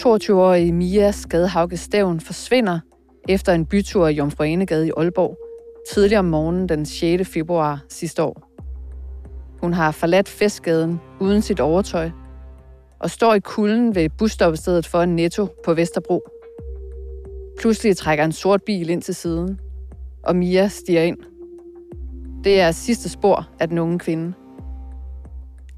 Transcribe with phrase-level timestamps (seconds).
[0.00, 2.80] 22-årige Mia Skadhauke Stævn forsvinder
[3.28, 5.36] efter en bytur i Jomfru Enegade i Aalborg
[5.92, 7.28] tidligere om morgenen den 6.
[7.28, 8.50] februar sidste år.
[9.60, 12.10] Hun har forladt festgaden uden sit overtøj
[12.98, 16.22] og står i kulden ved busstoppestedet for en netto på Vesterbro.
[17.58, 19.60] Pludselig trækker en sort bil ind til siden,
[20.24, 21.18] og Mia stiger ind.
[22.44, 24.32] Det er sidste spor af den unge kvinde.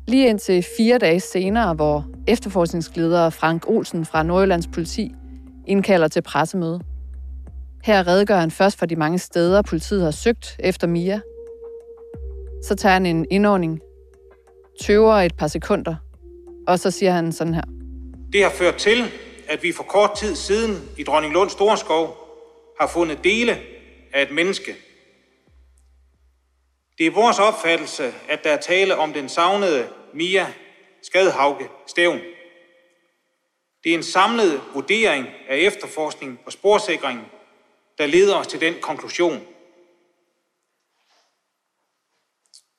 [0.06, 5.12] Lige indtil fire dage senere, hvor efterforskningsleder Frank Olsen fra Nordjyllands politi
[5.66, 6.80] indkalder til pressemøde.
[7.84, 11.20] Her redegør han først for de mange steder, politiet har søgt efter Mia.
[12.62, 13.80] Så tager han en indånding,
[14.82, 15.94] tøver et par sekunder,
[16.68, 17.62] og så siger han sådan her.
[18.32, 19.02] Det har ført til,
[19.48, 22.16] at vi for kort tid siden i Dronning Lund Storskov
[22.80, 23.56] har fundet dele
[24.14, 24.72] af et menneske.
[27.02, 30.52] Det er vores opfattelse, at der er tale om den savnede Mia
[31.02, 32.20] Skadhauke Stævn.
[33.84, 37.24] Det er en samlet vurdering af efterforskningen og sporsikringen,
[37.98, 39.40] der leder os til den konklusion.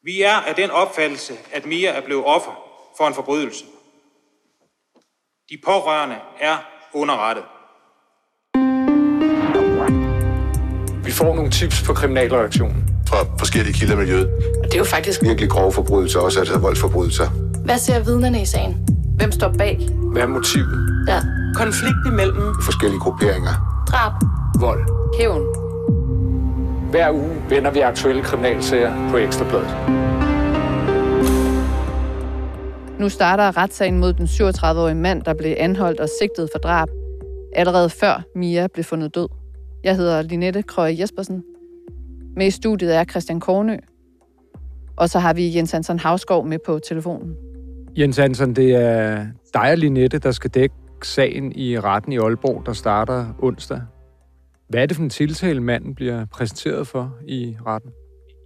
[0.03, 2.51] Vi er af den opfattelse, at Mia er blevet offer
[2.97, 3.65] for en forbrydelse.
[5.49, 6.57] De pårørende er
[6.93, 7.45] underrettet.
[11.05, 12.82] Vi får nogle tips på kriminalreaktionen.
[13.07, 14.27] Fra forskellige kilder i miljøet.
[14.59, 17.27] Og det er jo faktisk Virkelig grove forbrydelser, også altså voldsforbrydelser.
[17.65, 18.87] Hvad ser vidnerne i sagen?
[19.17, 19.89] Hvem står bag?
[20.13, 21.05] Hvad er motivet?
[21.07, 21.19] Ja.
[21.55, 23.83] Konflikt imellem Forskellige grupperinger.
[23.87, 24.11] Drab.
[24.59, 24.81] Vold.
[25.19, 25.43] Hævn.
[26.91, 29.67] Hver uge vender vi aktuelle kriminalsager på Ekstrabladet.
[32.99, 36.87] Nu starter retssagen mod den 37-årige mand, der blev anholdt og sigtet for drab,
[37.55, 39.27] allerede før Mia blev fundet død.
[39.83, 41.43] Jeg hedder Linette Krøge Jespersen.
[42.35, 43.77] Med i studiet er Christian Kornø.
[44.97, 47.35] Og så har vi Jens Hansen Havskov med på telefonen.
[47.97, 52.65] Jens Hansen, det er dig og Linette, der skal dække sagen i retten i Aalborg,
[52.65, 53.81] der starter onsdag.
[54.69, 57.91] Hvad er det for en tiltale, manden bliver præsenteret for i retten?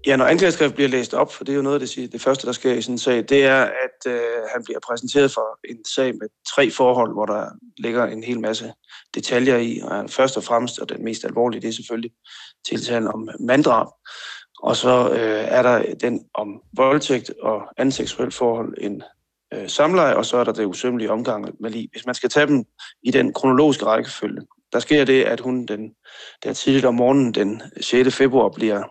[0.08, 2.48] Ja, når anklageskrift bliver læst op, for det er jo noget af det, det første,
[2.48, 4.22] der sker i sådan en sag, det er, at øh,
[4.54, 8.74] han bliver præsenteret for en sag med tre forhold, hvor der ligger en hel masse
[9.16, 9.80] detaljer i.
[9.84, 12.12] Og først og fremmest, og den mest alvorlige, det er selvfølgelig
[12.70, 13.88] tiltalen om manddrab.
[14.60, 19.04] Og så øh, er der den om voldtægt og anden seksuel forhold, en
[19.54, 21.90] øh, samleje, og så er der det usømmelige omgang med lige.
[21.92, 22.66] Hvis man skal tage dem
[23.04, 24.42] i den kronologiske rækkefølge,
[24.74, 25.92] der sker det, at hun den,
[26.44, 28.16] der tidligt om morgenen den 6.
[28.16, 28.84] februar bliver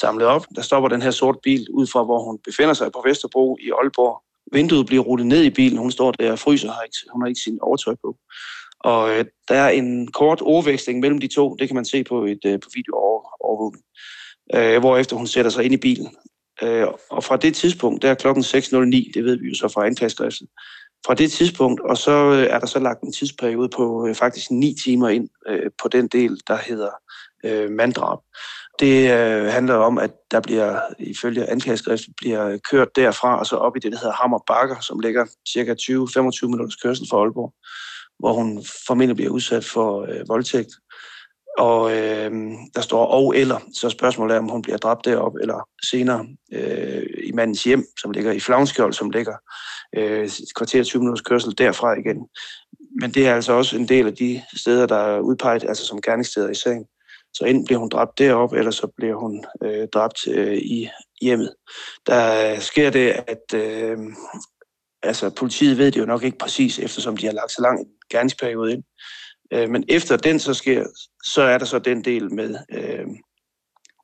[0.00, 0.46] samlet op.
[0.56, 3.70] Der stopper den her sort bil ud fra, hvor hun befinder sig på Vesterbro i
[3.70, 4.22] Aalborg.
[4.52, 5.78] Vinduet bliver rullet ned i bilen.
[5.78, 6.72] Hun står der og fryser.
[6.72, 8.16] Har ikke, hun har ikke sin overtøj på.
[8.80, 11.54] Og øh, der er en kort overveksling mellem de to.
[11.54, 13.84] Det kan man se på et øh, på videoovervågning.
[14.54, 16.16] Øh, hvorefter hun sætter sig ind i bilen.
[16.62, 19.86] Øh, og fra det tidspunkt, der er klokken 6.09, det ved vi jo så fra
[19.86, 20.48] anklageskriften,
[21.06, 24.50] fra det tidspunkt, og så øh, er der så lagt en tidsperiode på øh, faktisk
[24.50, 26.90] 9 timer ind øh, på den del, der hedder
[27.44, 28.18] øh, manddrab.
[28.78, 33.76] Det øh, handler om, at der bliver, ifølge anklageskrift, bliver kørt derfra og så op
[33.76, 37.52] i det, der hedder Hammer Bakker, som ligger cirka 20-25 minutters kørsel fra Aalborg,
[38.18, 40.70] hvor hun formentlig bliver udsat for øh, voldtægt.
[41.58, 42.30] Og øh,
[42.74, 47.06] der står og eller, så spørgsmålet er, om hun bliver dræbt derop eller senere øh,
[47.24, 49.34] i mandens hjem, som ligger i Flavnskjold, som ligger
[49.96, 52.28] øh, kvarter 20 minutters kørsel derfra igen.
[53.00, 56.00] Men det er altså også en del af de steder, der er udpeget altså som
[56.00, 56.86] gerningssteder i sagen.
[57.34, 60.88] Så enten bliver hun dræbt derop, eller så bliver hun øh, dræbt øh, i
[61.20, 61.54] hjemmet.
[62.06, 63.98] Der øh, sker det, at øh,
[65.02, 67.86] altså, politiet ved det jo nok ikke præcis, eftersom de har lagt så lang en
[68.10, 68.82] gerningsperiode ind.
[69.52, 70.86] Øh, men efter den så sker,
[71.24, 73.06] så er der så den del med øh,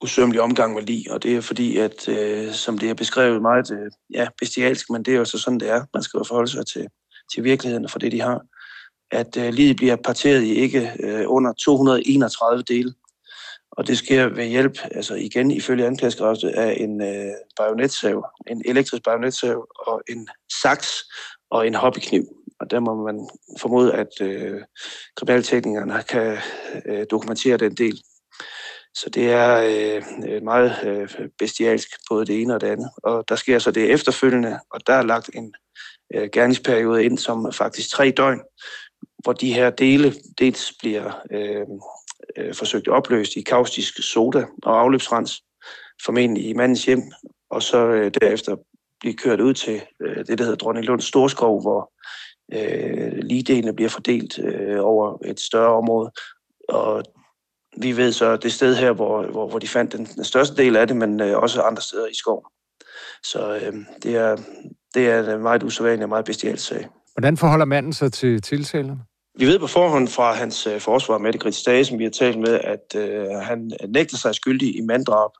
[0.03, 3.71] usømmelig omgang med lige, og det er fordi, at øh, som det er beskrevet meget
[3.71, 5.85] øh, ja, bestialsk, men det er jo så sådan, det er.
[5.95, 6.87] Man skal jo forholde sig til,
[7.35, 8.41] til virkeligheden for det, de har.
[9.11, 12.95] At øh, livet bliver parteret i ikke øh, under 231 dele.
[13.79, 19.03] Og det sker ved hjælp, altså igen ifølge anklageskriftet, af en øh, bajonetsav, en elektrisk
[19.03, 20.29] bajonetsav og en
[20.63, 20.89] saks
[21.51, 22.25] og en hobbykniv.
[22.61, 23.29] Og der må man
[23.61, 24.61] formode, at øh,
[25.17, 26.39] kriminalteknikerne kan
[26.87, 28.03] øh, dokumentere den del.
[28.95, 29.63] Så det er
[30.29, 32.91] øh, meget øh, bestialsk, både det ene og det andet.
[33.03, 35.55] Og der sker så det efterfølgende, og der er lagt en
[36.15, 38.41] øh, gerningsperiode ind, som faktisk tre døgn,
[39.23, 41.67] hvor de her dele dels bliver øh,
[42.37, 45.43] øh, forsøgt opløst i kaustisk soda og afløbsrens,
[46.05, 47.03] formentlig i mandens hjem,
[47.51, 48.57] og så øh, derefter
[49.01, 51.93] blive kørt ud til øh, det, der hedder Dronninglund Storskov, hvor
[52.53, 56.11] øh, ligedelene bliver fordelt øh, over et større område.
[56.69, 57.03] Og
[57.83, 60.77] vi ved så det sted her, hvor, hvor, hvor de fandt den, den største del
[60.77, 62.45] af det, men øh, også andre steder i skoven.
[63.23, 64.37] Så øh, det, er,
[64.95, 66.89] det er en meget usædvanlig og meget bestialt sag.
[67.15, 69.01] Hvordan forholder manden sig til tiltalerne?
[69.39, 72.39] Vi ved på forhånd fra hans øh, forsvar, Mette Grits Dage, som vi har talt
[72.39, 75.31] med, at øh, han nægter sig skyldig i manddrab,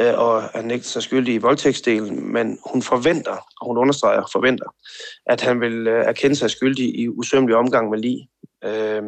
[0.00, 4.74] øh, og han nægter sig skyldig i voldtægtsdelen, men hun forventer, og hun understreger forventer,
[5.26, 8.28] at han vil øh, erkende sig skyldig i usømmelig omgang med lige.
[8.64, 9.02] Øh,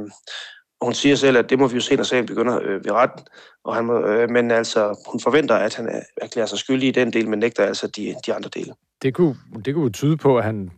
[0.83, 3.27] hun siger selv, at det må vi jo se, når sagen begynder øh, ved retten.
[3.65, 6.93] Og han må, øh, men altså, hun forventer, at han øh, erklærer sig skyldig i
[6.93, 8.75] den del, men nægter altså de, de andre dele.
[9.03, 10.71] Det kunne, det kunne tyde på, at han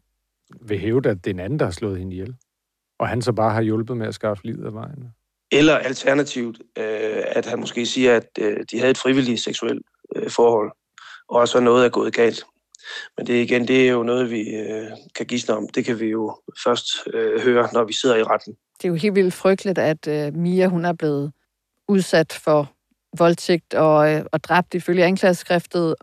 [0.61, 2.35] vil hæve, at det er en anden, der har slået hende ihjel.
[2.99, 5.05] Og han så bare har hjulpet med at skaffe livet af vejen.
[5.53, 10.31] Eller alternativt, øh, at han måske siger, at øh, de havde et frivilligt seksuelt øh,
[10.31, 10.73] forhold,
[11.29, 12.45] og så noget er gået galt.
[13.17, 15.69] Men det igen, det er jo noget, vi øh, kan gisne om.
[15.69, 18.57] Det kan vi jo først øh, høre, når vi sidder i retten.
[18.79, 21.33] Det er jo helt vildt frygteligt, at øh, Mia hun er blevet
[21.89, 22.73] udsat for
[23.19, 25.95] voldtægt og, øh, og dræbt ifølge anklageskriftet.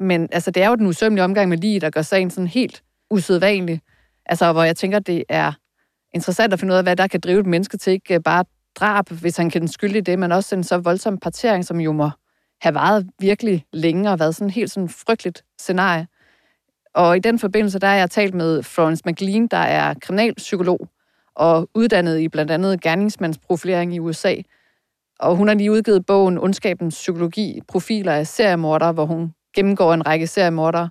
[0.00, 2.82] Men altså, det er jo den usømmelige omgang med lige, der gør sagen sådan helt
[3.10, 3.80] usædvanlig.
[4.26, 5.52] Altså, hvor jeg tænker, det er
[6.14, 8.44] interessant at finde ud af, hvad der kan drive et menneske til ikke øh, bare
[8.74, 11.92] drab, hvis han kan skylde i det, men også en så voldsom partering, som jo
[11.92, 12.10] må
[12.60, 16.06] have varet virkelig længe og været sådan helt sådan frygteligt scenarie.
[16.94, 20.88] Og i den forbindelse, der har jeg talt med Florence McLean, der er kriminalpsykolog
[21.34, 24.34] og uddannet i blandt andet gerningsmandsprofilering i USA.
[25.20, 30.06] Og hun har lige udgivet bogen Ondskabens Psykologi, profiler af seriemordere, hvor hun gennemgår en
[30.06, 30.90] række seriemordere.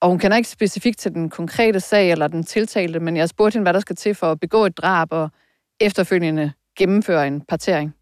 [0.00, 3.54] Og hun kender ikke specifikt til den konkrete sag eller den tiltalte, men jeg spurgte
[3.56, 5.28] hende, hvad der skal til for at begå et drab og
[5.80, 7.94] efterfølgende gennemføre en partering.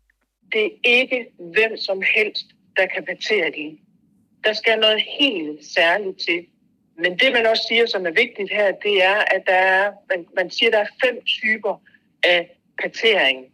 [0.53, 2.47] Det er ikke hvem som helst,
[2.77, 3.79] der kan partere din.
[4.45, 6.47] Der skal noget helt særligt til.
[6.99, 10.27] Men det, man også siger, som er vigtigt her, det er, at der er, man,
[10.37, 11.83] man siger, der er fem typer
[12.25, 13.47] af partering.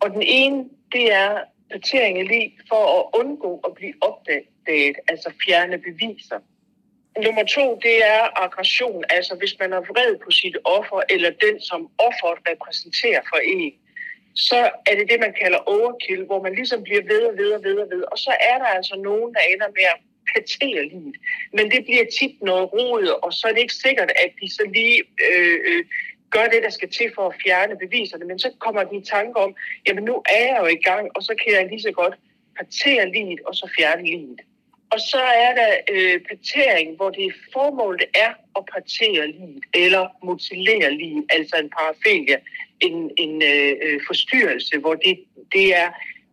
[0.00, 1.38] Og den ene, det er
[1.70, 6.38] partering af lige for at undgå at blive opdaget, altså fjerne beviser.
[7.18, 11.60] Nummer to, det er aggression, altså hvis man er vred på sit offer, eller den,
[11.60, 13.72] som offeret repræsenterer for en,
[14.34, 17.62] så er det det, man kalder overkill, hvor man ligesom bliver ved og ved og
[17.62, 18.02] ved og ved.
[18.12, 19.98] Og så er der altså nogen, der ender med at
[20.34, 21.16] patere livet.
[21.52, 24.62] Men det bliver tit noget rod, og så er det ikke sikkert, at de så
[24.74, 24.98] lige
[25.30, 25.84] øh, øh,
[26.30, 28.24] gør det, der skal til for at fjerne beviserne.
[28.24, 31.22] Men så kommer de i tanke om, jamen nu er jeg jo i gang, og
[31.22, 32.14] så kan jeg lige så godt
[32.56, 34.40] partere livet, og så fjerne livet.
[34.92, 40.90] Og så er der øh, partering, hvor det formålet er at partere livet, eller mutilere
[40.94, 42.38] livet, altså en parafilia,
[42.80, 45.88] en, en øh, øh, forstyrrelse, hvor det, det er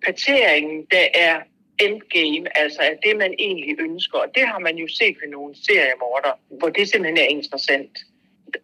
[0.05, 1.41] parteringen, der er
[1.79, 4.17] endgame, altså er det, man egentlig ønsker.
[4.17, 7.97] Og det har man jo set ved nogle seriemorder, hvor det simpelthen er interessant.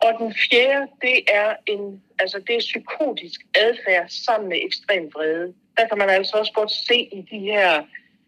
[0.02, 5.54] Og den fjerde, det er en, altså det er psykotisk adfærd sammen med ekstrem vrede.
[5.78, 7.84] Der kan man altså også godt se i de her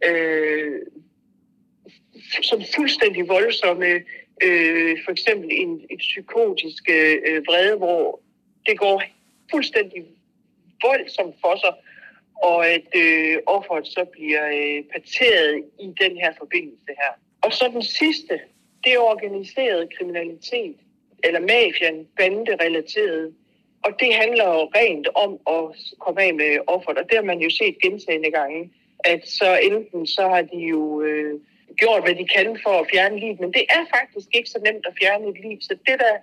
[0.05, 0.81] øh,
[2.41, 3.91] som fuldstændig voldsomme,
[4.43, 8.19] øh, for eksempel en, en psykotisk øh, vrede, hvor
[8.65, 9.03] det går
[9.51, 10.05] fuldstændig
[10.81, 11.73] voldsomt for sig,
[12.43, 17.11] og at øh, offeret så bliver øh, parteret i den her forbindelse her.
[17.41, 18.39] Og så den sidste,
[18.83, 20.75] det er organiseret kriminalitet,
[21.23, 23.33] eller mafian, bande-relateret.
[23.85, 25.63] Og det handler jo rent om at
[25.99, 30.07] komme af med offeret, og det har man jo set gentagende gange, at så enten
[30.07, 31.39] så har de jo øh,
[31.81, 34.85] gjort, hvad de kan for at fjerne livet, men det er faktisk ikke så nemt
[34.89, 36.15] at fjerne et liv, så det der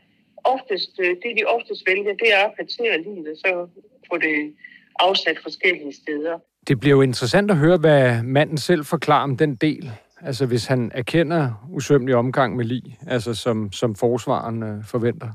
[0.54, 3.50] oftest, øh, det de oftest vælger, det er at partere livet, så
[4.08, 4.36] får det
[5.00, 6.38] afsat forskellige steder.
[6.68, 9.92] Det bliver jo interessant at høre, hvad manden selv forklarer om den del.
[10.22, 15.28] Altså hvis han erkender usømmelig omgang med lig, altså som, som forsvaren øh, forventer.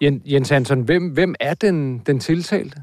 [0.00, 2.76] Jens Hansen, hvem, hvem er den, den tiltalte?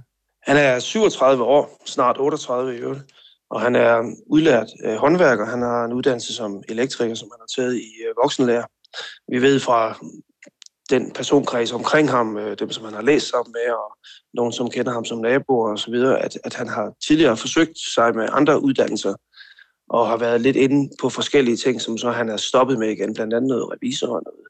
[0.44, 3.01] Han er 37 år, snart 38 i øvrigt,
[3.51, 5.46] og han er udlært øh, håndværker.
[5.46, 8.65] Han har en uddannelse som elektriker, som han har taget i øh, voksenlærer.
[9.31, 9.98] Vi ved fra
[10.89, 13.98] den personkreds omkring ham, øh, dem som han har læst sammen med, og
[14.34, 17.77] nogen som kender ham som naboer og så videre, at, at han har tidligere forsøgt
[17.96, 19.13] sig med andre uddannelser,
[19.89, 23.13] og har været lidt inde på forskellige ting, som så han er stoppet med igen,
[23.13, 24.48] blandt andet noget revisor og noget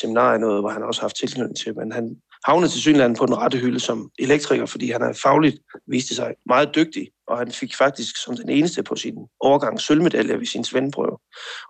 [0.00, 3.26] seminar, noget, hvor han også har haft tilknytning til, men han havnede til synligheden på
[3.26, 5.56] den rette hylde som elektriker, fordi han er fagligt
[5.86, 10.38] viste sig meget dygtig, og han fik faktisk som den eneste på sin overgang sølvmedalje
[10.38, 11.18] ved sin svendprøve.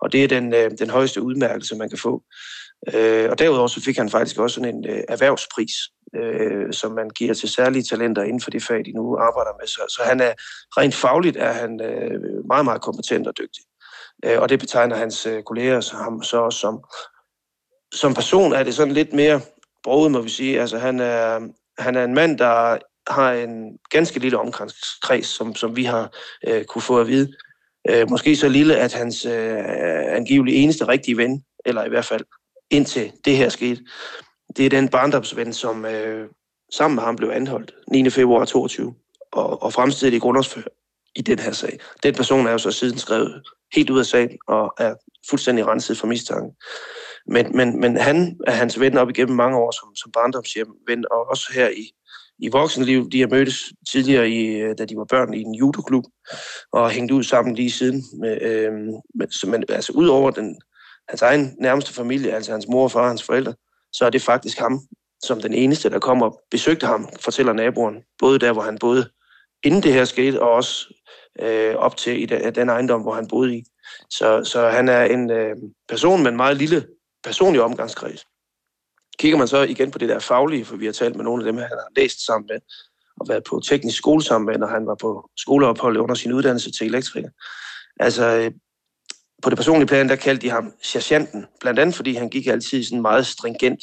[0.01, 2.23] Og det er den, øh, den højeste udmærkelse, man kan få.
[2.93, 5.73] Øh, og derudover så fik han faktisk også sådan en øh, erhvervspris,
[6.15, 9.67] øh, som man giver til særlige talenter inden for det fag, de nu arbejder med.
[9.67, 10.33] Så, så han er
[10.77, 13.63] rent fagligt er han øh, meget, meget kompetent og dygtig.
[14.25, 16.83] Øh, og det betegner hans øh, kolleger så, ham så også som.
[17.93, 19.41] Som person er det sådan lidt mere
[19.83, 20.61] broget, må vi sige.
[20.61, 21.39] Altså han er,
[21.77, 26.15] han er en mand, der har en ganske lille omgangskreds, som, som vi har
[26.47, 27.33] øh, kunne få at vide.
[27.89, 29.63] Øh, måske så lille, at hans øh,
[30.15, 32.25] angiveligt eneste rigtige ven, eller i hvert fald
[32.69, 33.81] indtil det her skete,
[34.57, 36.29] det er den barndomsven, som øh,
[36.73, 38.09] sammen med ham blev anholdt 9.
[38.09, 38.95] februar 22
[39.31, 40.67] og, og fremstillet i grundlovsfører
[41.15, 41.79] i den her sag.
[42.03, 43.43] Den person er jo så siden skrevet
[43.75, 44.95] helt ud af sagen og er
[45.29, 46.55] fuldstændig renset for mistanke.
[47.27, 51.29] Men, men, men han er hans ven op igennem mange år som, som barndomshjemven, og
[51.29, 51.91] også her i,
[52.39, 53.11] i voksenlivet.
[53.11, 56.03] De har mødtes tidligere, i, øh, da de var børn, i en judoklub,
[56.71, 58.03] og hængt ud sammen lige siden.
[58.19, 58.73] Med, øh,
[59.15, 60.61] men, så, altså, ud over den,
[61.09, 63.53] hans egen nærmeste familie, altså hans mor og far og hans forældre,
[63.93, 64.81] så er det faktisk ham,
[65.23, 67.95] som den eneste, der kommer og besøgte ham, fortæller naboen.
[68.19, 69.09] Både der, hvor han boede,
[69.63, 70.93] inden det her skete, og også
[71.41, 73.63] øh, op til i den, den ejendom, hvor han boede i.
[74.09, 75.55] Så, så han er en øh,
[75.89, 76.87] person med en meget lille
[77.23, 78.25] personlig omgangskreds.
[79.19, 81.45] Kigger man så igen på det der faglige, for vi har talt med nogle af
[81.45, 82.59] dem, han har læst sammen med,
[83.19, 86.71] og været på teknisk skole sammen med, når han var på skoleophold under sin uddannelse
[86.71, 87.29] til elektriker.
[87.99, 88.51] Altså, øh,
[89.43, 92.79] på det personlige plan, der kaldte de ham sergeanten, blandt andet fordi han gik altid
[92.79, 93.79] i sådan meget stringent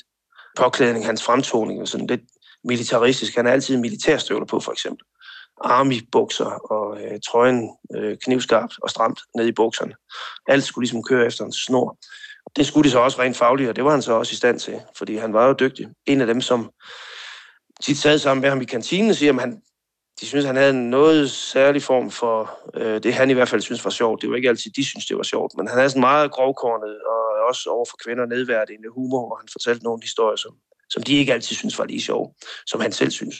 [0.56, 2.20] påklædning, hans fremtoning og sådan lidt
[2.64, 3.36] militaristisk.
[3.36, 5.06] Han er altid militærstøvler på, for eksempel.
[5.64, 9.94] Army-bukser og øh, trøjen øh, knivskarpt og stramt ned i bukserne.
[10.48, 11.98] Alt skulle ligesom køre efter en snor.
[12.56, 14.58] Det skulle de så også rent fagligt, og det var han så også i stand
[14.60, 15.88] til, fordi han var jo dygtig.
[16.06, 16.70] En af dem, som
[17.82, 19.62] tit sad sammen med ham i kantinen, siger, at han,
[20.20, 23.60] de synes, han havde en noget særlig form for øh, det, han i hvert fald
[23.60, 24.22] synes var sjovt.
[24.22, 27.00] Det var ikke altid, de synes, det var sjovt, men han havde sådan meget grovkornet
[27.02, 30.52] og også over for kvinder nedværdigende humor, hvor han fortalte nogle historier, som,
[30.90, 32.34] som de ikke altid synes var lige sjove,
[32.66, 33.36] som han selv synes.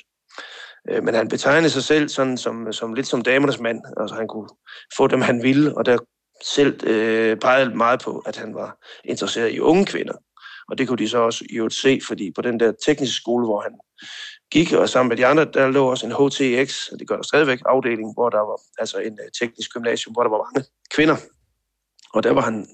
[0.91, 3.81] Øh, men han betegnede sig selv sådan som, som lidt som damernes mand.
[4.01, 4.49] Altså han kunne
[4.97, 5.99] få dem, han ville, og der
[6.43, 10.15] selv øh, pegede meget på, at han var interesseret i unge kvinder.
[10.69, 13.47] Og det kunne de så også i øvrigt se, fordi på den der tekniske skole,
[13.47, 13.73] hvor han
[14.51, 17.23] gik, og sammen med de andre, der lå også en HTX, og det gør der
[17.23, 21.17] stadigvæk, afdeling, hvor der var altså en øh, teknisk gymnasium, hvor der var mange kvinder.
[22.15, 22.67] Og der var han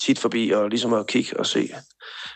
[0.00, 1.70] tit forbi og ligesom at kigge og se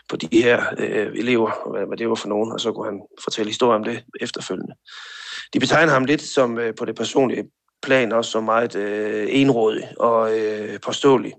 [0.09, 3.01] på de her øh, elever, hvad, hvad det var for nogen, og så kunne han
[3.23, 4.75] fortælle historier om det efterfølgende.
[5.53, 7.43] De betegner ham lidt som øh, på det personlige
[7.83, 11.33] plan også så meget øh, enrådig og øh, påståelig.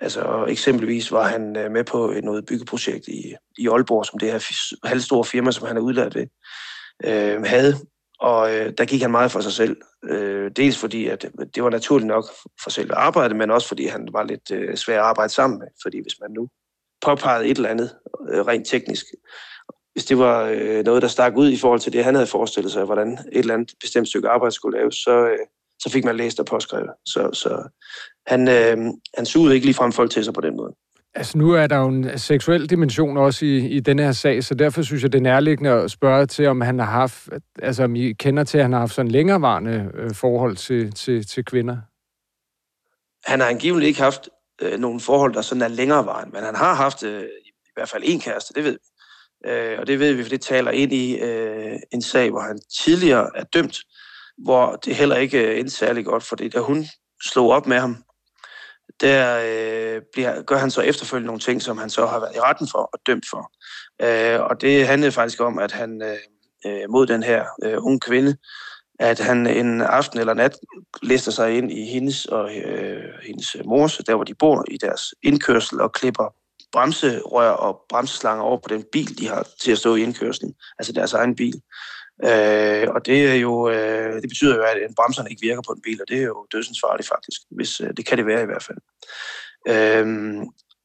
[0.00, 4.32] Altså eksempelvis var han øh, med på et noget byggeprojekt i, i Aalborg, som det
[4.32, 6.26] her halvstore firma, som han er udlært ved,
[7.04, 7.74] øh, havde.
[8.20, 9.76] Og øh, der gik han meget for sig selv.
[10.04, 12.24] Øh, dels fordi, at det var naturligt nok
[12.62, 15.58] for selv at arbejde, men også fordi han var lidt øh, svær at arbejde sammen
[15.58, 15.68] med.
[15.82, 16.48] Fordi hvis man nu
[17.00, 17.94] påpegede et eller andet
[18.30, 19.06] øh, rent teknisk,
[19.96, 22.72] hvis det var øh, noget, der stak ud i forhold til det, han havde forestillet
[22.72, 25.38] sig, hvordan et eller andet bestemt stykke arbejde skulle laves, så, øh,
[25.78, 26.90] så fik man læst og påskrevet.
[27.06, 27.68] Så, så
[28.26, 28.76] han, øh,
[29.16, 30.72] han sugede ikke ligefrem folk til sig på den måde.
[31.14, 34.54] Altså nu er der jo en seksuel dimension også i, i denne her sag, så
[34.54, 37.28] derfor synes jeg, det er nærliggende at spørge til, om han har haft,
[37.62, 41.26] altså om I kender til, at han har haft sådan længerevarende øh, forhold til, til,
[41.26, 41.76] til kvinder.
[43.24, 44.28] Han har angiveligt ikke haft
[44.62, 47.22] øh, nogle forhold, der sådan er længerevarende, men han har haft øh,
[47.66, 48.78] i hvert fald en kæreste, det ved vi.
[49.44, 52.58] Øh, og det ved vi, for det taler ind i øh, en sag, hvor han
[52.84, 53.78] tidligere er dømt,
[54.38, 56.84] hvor det heller ikke øh, endte særlig godt, fordi da hun
[57.24, 57.96] slog op med ham,
[59.00, 62.40] der øh, bliver, gør han så efterfølgende nogle ting, som han så har været i
[62.40, 63.52] retten for og dømt for.
[64.02, 66.18] Øh, og det handlede faktisk om, at han øh,
[66.66, 68.36] øh mod den her øh, unge kvinde,
[69.00, 70.58] at han en aften eller nat
[71.02, 75.14] lister sig ind i hendes og øh, hendes mors, der hvor de bor, i deres
[75.22, 76.34] indkørsel og klipper
[76.72, 80.92] bremserør og bremseslanger over på den bil, de har til at stå i indkørslen, altså
[80.92, 81.60] deres egen bil.
[82.24, 85.80] Øh, og det er jo, øh, det betyder jo, at bremserne ikke virker på en
[85.80, 88.62] bil, og det er jo dødsensfarligt faktisk, hvis øh, det kan det være i hvert
[88.62, 88.78] fald.
[89.68, 90.06] Øh,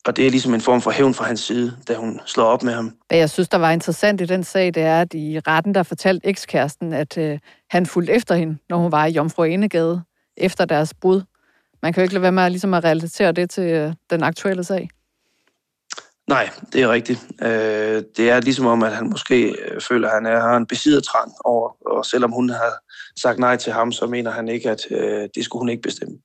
[0.05, 2.63] og det er ligesom en form for hævn fra hans side, da hun slår op
[2.63, 2.97] med ham.
[3.07, 5.83] Hvad jeg synes, der var interessant i den sag, det er, at i retten, der
[5.83, 10.01] fortalte ekskæresten, at øh, han fulgte efter hende, når hun var i Jomfru Enegade,
[10.37, 11.21] efter deres brud.
[11.81, 14.23] Man kan jo ikke lade være med at, ligesom at relatere det til øh, den
[14.23, 14.89] aktuelle sag.
[16.27, 17.27] Nej, det er rigtigt.
[17.41, 20.65] Øh, det er ligesom om, at han måske øh, føler, at han er, har en
[20.67, 22.73] besiddertrang over, og selvom hun har
[23.21, 26.17] sagt nej til ham, så mener han ikke, at øh, det skulle hun ikke bestemme.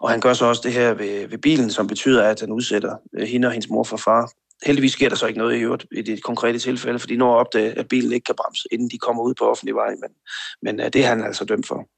[0.00, 2.96] Og han gør så også det her ved, ved bilen, som betyder, at han udsætter
[3.18, 4.30] øh, hende og hendes mor for far.
[4.66, 7.74] Heldigvis sker der så ikke noget i øvrigt i det konkrete tilfælde, fordi når opdager,
[7.76, 10.10] at bilen ikke kan bremse, inden de kommer ud på offentlig vej, men,
[10.62, 11.88] men øh, det er han altså dømt for.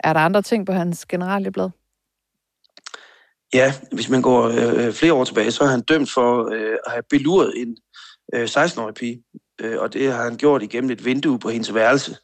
[0.00, 1.70] Er der andre ting på hans generelle blad?
[3.54, 6.76] Ja, hvis man går øh, øh, flere år tilbage, så er han dømt for øh,
[6.86, 7.76] at have beluret en
[8.34, 9.22] øh, 16-årig pige.
[9.60, 12.16] Øh, og det har han gjort igennem et vindue på hendes værelse,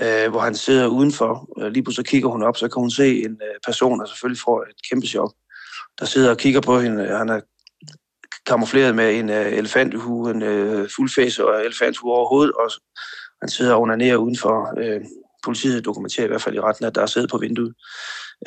[0.00, 1.48] øh, hvor han sidder udenfor.
[1.60, 4.42] Øh, lige pludselig kigger hun op, så kan hun se en øh, person, der selvfølgelig
[4.44, 5.34] får et kæmpe chok,
[5.98, 7.06] der sidder og kigger på hende.
[7.06, 7.40] Han er
[8.46, 12.70] kamufleret med en øh, elefanthue, en øh, fuldfæs og elefanthue over hovedet, og
[13.42, 14.78] han sidder og onanerer udenfor.
[14.78, 15.00] Øh,
[15.44, 17.74] politiet dokumenterer i hvert fald i retten, at der er siddet på vinduet.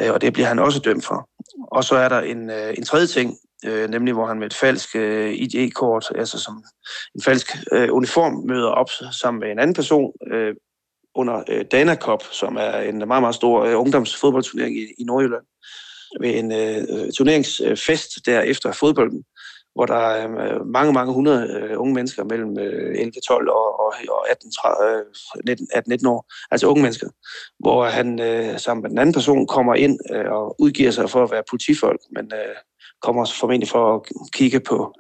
[0.02, 1.30] Øh, og det bliver han også dømt for.
[1.72, 4.54] Og så er der en, øh, en tredje ting, øh, nemlig hvor han med et
[4.54, 6.64] falsk øh, ID-kort, altså som
[7.16, 8.90] en falsk øh, uniform, møder op
[9.22, 10.56] sammen med en anden person øh,
[11.16, 15.46] under øh, Dana Cup, som er en meget, meget stor øh, ungdomsfodboldturnering i, i Nordjylland,
[16.22, 19.24] ved en øh, øh turneringsfest der efter fodbolden,
[19.76, 23.80] hvor der er øh, mange, mange hundrede øh, unge mennesker mellem øh, 11, 12 og,
[23.80, 25.04] og, og 18, 30,
[25.46, 27.08] 19, 18, 19 år, altså unge mennesker,
[27.60, 31.24] hvor han øh, sammen med den anden person kommer ind øh, og udgiver sig for
[31.24, 32.56] at være politifolk, men øh,
[33.02, 34.02] kommer formentlig for at
[34.34, 34.94] kigge på,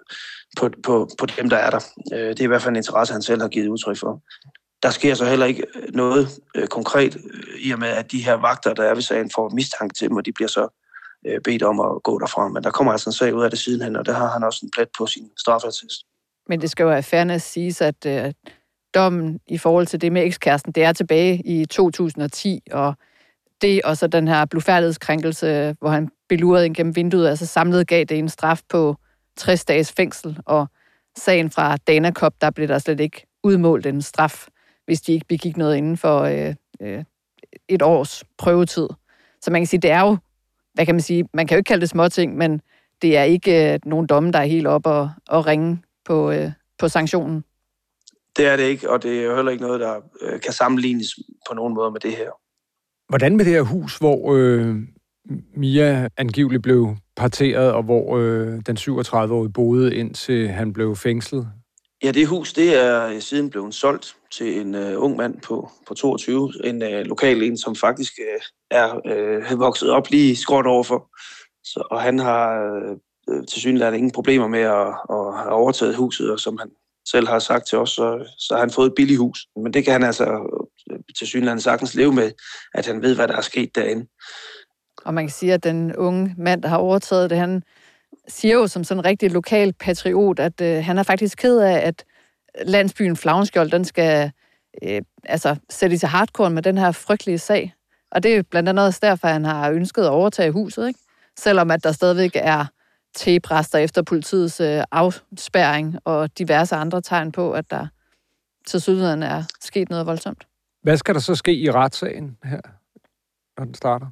[0.58, 1.82] på, på, på dem, der er der.
[2.13, 4.22] Øh, det er i hvert fald en interesse, han selv har givet udtryk for.
[4.84, 8.24] Der sker så heller ikke øh, noget øh, konkret, øh, i og med at de
[8.24, 10.67] her vagter, der er ved sagen, får mistanke til dem, og de bliver så
[11.25, 12.48] øh, bedt om at gå derfra.
[12.48, 14.60] Men der kommer altså en sag ud af det sidenhen, og der har han også
[14.63, 16.05] en plet på sin straffetest.
[16.48, 18.34] Men det skal jo være fairness siges, at øh,
[18.96, 22.94] dommen i forhold til det med ekskæresten, det er tilbage i 2010, og
[23.62, 28.03] det og så den her blufærdighedskrænkelse, hvor han belurede ind gennem vinduet, altså samlet gav
[28.03, 28.96] det en straf på
[29.38, 30.67] 60 dages fængsel, og
[31.17, 34.48] sagen fra Danakop, der blev der slet ikke udmålt en straf,
[34.86, 37.03] hvis de ikke begik noget inden for øh, øh,
[37.70, 38.88] et års prøvetid.
[39.41, 40.17] Så man kan sige, det er jo,
[40.75, 42.62] hvad kan man sige, man kan jo ikke kalde det småting, men
[43.01, 46.51] det er ikke øh, nogen domme, der er helt op og, og ringe på, øh,
[46.79, 47.44] på sanktionen.
[48.38, 51.08] Det er det ikke, og det er heller ikke noget, der øh, kan sammenlignes
[51.50, 52.29] på nogen måde med det her.
[53.10, 54.75] Hvordan med det her hus, hvor øh,
[55.55, 61.48] Mia angiveligt blev parteret, og hvor øh, den 37-årige boede, indtil han blev fængslet?
[62.04, 65.72] Ja, det hus, det er øh, siden blevet solgt til en øh, ung mand på,
[65.88, 70.68] på 22, en øh, lokal en, som faktisk øh, er øh, vokset op lige skråt
[70.68, 71.10] overfor.
[71.64, 72.98] Så, og han har øh,
[73.30, 76.70] øh til synligheden ingen problemer med at, at have overtaget huset, og som han
[77.08, 79.48] selv har sagt til os, så, så har han fået et billigt hus.
[79.56, 80.25] Men det kan han altså
[80.92, 82.32] øh, til synligheden sagtens leve med,
[82.74, 84.08] at han ved, hvad der er sket derinde.
[85.06, 87.64] Og man kan sige, at den unge mand, der har overtaget det, han
[88.27, 91.88] siger jo som sådan en rigtig lokal patriot, at øh, han er faktisk ked af,
[91.88, 92.05] at
[92.65, 94.32] landsbyen Flagenskjold, den skal
[94.84, 97.74] øh, altså, sætte til hardcore med den her frygtelige sag.
[98.11, 101.00] Og det er blandt andet også derfor, han har ønsket at overtage huset, ikke?
[101.38, 102.66] Selvom at der stadigvæk er
[103.16, 107.88] tebrester efter politiets øh, afspærring og diverse andre tegn på, at der
[108.68, 110.48] til sydligheden er sket noget voldsomt.
[110.81, 112.61] Hvad skal der så ske i retssagen her,
[113.57, 114.07] når den starter?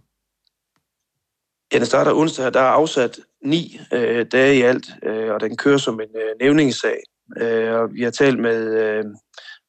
[1.73, 2.53] Ja, den starter onsdag.
[2.53, 6.35] Der er afsat ni øh, dage i alt, øh, og den kører som en øh,
[6.41, 6.97] nævningssag.
[7.41, 9.05] Øh, og vi har talt med, øh,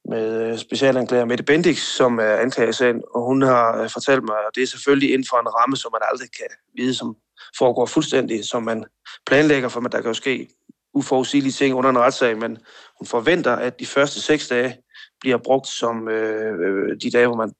[0.08, 4.54] med øh, specialanklager Mette Bendix, som er anklagesagen, og hun har øh, fortalt mig, at
[4.54, 7.16] det er selvfølgelig inden for en ramme, som man aldrig kan vide, som
[7.58, 8.84] foregår fuldstændig, som man
[9.26, 10.48] planlægger, for der kan jo ske
[10.94, 12.58] uforudsigelige ting under en retssag, men
[12.98, 14.76] hun forventer, at de første seks dage
[15.20, 17.52] bliver brugt som øh, øh de dage, hvor man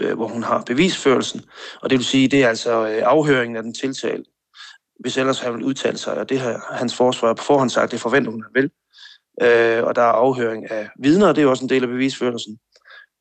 [0.00, 1.40] øh, hvor hun har bevisførelsen,
[1.82, 4.30] og det vil sige, det er altså øh, afhøringen af den tiltalte.
[4.98, 8.00] Hvis ellers han vil udtale sig, og det har hans forsvar på forhånd sagt, det
[8.00, 8.70] forventer hun, han vil.
[9.42, 12.58] Øh, og der er afhøring af vidner, og det er også en del af bevisførelsen.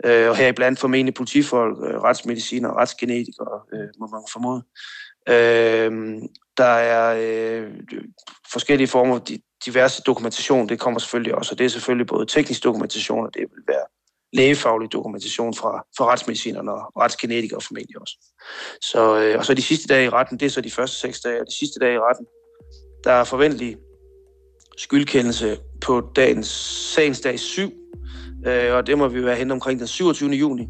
[0.05, 4.63] Øh, og her blandt formentlig politifolk, øh, retsmediciner og retsgenetikere, øh, må man formode.
[5.29, 6.21] Øh,
[6.57, 7.71] der er øh,
[8.51, 9.25] forskellige former, for
[9.65, 13.41] diverse dokumentation, det kommer selvfølgelig også, og det er selvfølgelig både teknisk dokumentation, og det
[13.41, 13.85] vil være
[14.33, 18.15] lægefaglig dokumentation fra, fra retsmedicinerne og retsgenetikere formentlig også.
[18.81, 21.19] Så, øh, og så de sidste dage i retten, det er så de første seks
[21.19, 22.25] dage, og de sidste dage i retten,
[23.03, 23.77] der er forventelig
[24.77, 26.47] skyldkendelse på dagens
[26.95, 27.71] sagens dag 7,
[28.45, 30.29] øh, og det må vi være hen omkring den 27.
[30.29, 30.69] juni.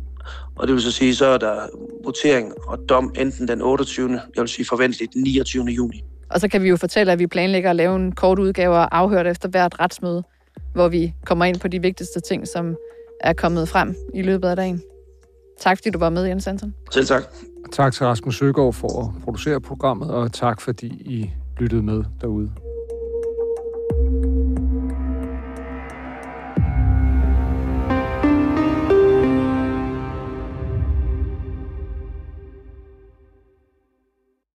[0.55, 1.67] Og det vil så sige, så er der
[2.03, 4.21] votering og dom enten den 28.
[4.35, 5.65] jeg vil sige forventeligt den 29.
[5.65, 6.03] juni.
[6.29, 8.97] Og så kan vi jo fortælle, at vi planlægger at lave en kort udgave og
[8.97, 10.23] afhørt efter hvert retsmøde,
[10.73, 12.75] hvor vi kommer ind på de vigtigste ting, som
[13.19, 14.81] er kommet frem i løbet af dagen.
[15.59, 16.75] Tak fordi du var med, Jens Hansen.
[16.91, 17.23] Selv tak.
[17.71, 22.51] Tak til Rasmus Søgaard for at producere programmet, og tak fordi I lyttede med derude.